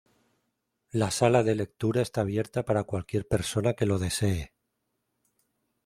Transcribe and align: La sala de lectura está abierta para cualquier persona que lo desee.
La 0.89 1.11
sala 1.11 1.43
de 1.43 1.53
lectura 1.53 2.01
está 2.01 2.21
abierta 2.21 2.65
para 2.65 2.85
cualquier 2.85 3.27
persona 3.27 3.75
que 3.75 3.85
lo 3.85 3.99
desee. 3.99 4.51